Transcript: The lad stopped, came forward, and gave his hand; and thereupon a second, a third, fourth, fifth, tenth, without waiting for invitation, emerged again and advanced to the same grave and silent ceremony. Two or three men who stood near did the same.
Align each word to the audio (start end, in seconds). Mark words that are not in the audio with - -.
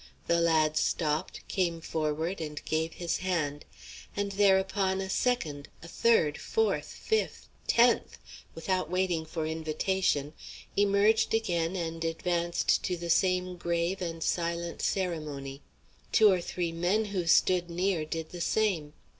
The 0.25 0.41
lad 0.41 0.77
stopped, 0.77 1.47
came 1.47 1.79
forward, 1.79 2.41
and 2.41 2.65
gave 2.65 2.93
his 2.93 3.17
hand; 3.17 3.65
and 4.17 4.31
thereupon 4.31 4.99
a 4.99 5.11
second, 5.11 5.69
a 5.83 5.87
third, 5.87 6.39
fourth, 6.41 6.87
fifth, 6.87 7.47
tenth, 7.67 8.17
without 8.55 8.89
waiting 8.89 9.27
for 9.27 9.45
invitation, 9.45 10.33
emerged 10.75 11.35
again 11.35 11.75
and 11.75 12.03
advanced 12.03 12.81
to 12.81 12.97
the 12.97 13.11
same 13.11 13.57
grave 13.57 14.01
and 14.01 14.23
silent 14.23 14.81
ceremony. 14.81 15.61
Two 16.11 16.31
or 16.31 16.41
three 16.41 16.71
men 16.71 17.05
who 17.13 17.27
stood 17.27 17.69
near 17.69 18.03
did 18.03 18.31
the 18.31 18.41
same. 18.41 18.93